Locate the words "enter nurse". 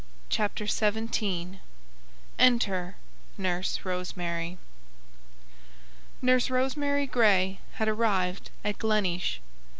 2.39-3.85